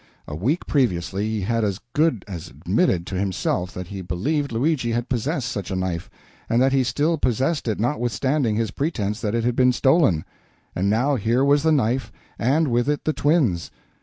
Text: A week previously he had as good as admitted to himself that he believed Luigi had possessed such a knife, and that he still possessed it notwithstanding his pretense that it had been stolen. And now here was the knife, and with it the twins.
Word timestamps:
A 0.27 0.35
week 0.35 0.65
previously 0.65 1.29
he 1.29 1.41
had 1.41 1.63
as 1.63 1.79
good 1.93 2.25
as 2.27 2.47
admitted 2.47 3.05
to 3.05 3.19
himself 3.19 3.71
that 3.75 3.89
he 3.89 4.01
believed 4.01 4.51
Luigi 4.51 4.93
had 4.93 5.09
possessed 5.09 5.47
such 5.49 5.69
a 5.69 5.75
knife, 5.75 6.09
and 6.49 6.59
that 6.59 6.73
he 6.73 6.83
still 6.83 7.19
possessed 7.19 7.67
it 7.67 7.79
notwithstanding 7.79 8.55
his 8.55 8.71
pretense 8.71 9.21
that 9.21 9.35
it 9.35 9.43
had 9.43 9.55
been 9.55 9.71
stolen. 9.71 10.25
And 10.75 10.89
now 10.89 11.17
here 11.17 11.45
was 11.45 11.61
the 11.61 11.71
knife, 11.71 12.11
and 12.39 12.69
with 12.69 12.89
it 12.89 13.05
the 13.05 13.13
twins. 13.13 13.69